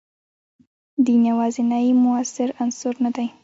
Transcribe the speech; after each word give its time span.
دین 1.05 1.21
یوازینی 1.31 1.93
موثر 2.03 2.49
عنصر 2.63 2.93
نه 3.03 3.09
دی. 3.15 3.27